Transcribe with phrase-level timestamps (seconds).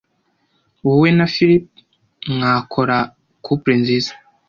[0.85, 1.65] Wowe na Philip
[2.33, 2.97] mwakora
[3.45, 4.13] couple nziza.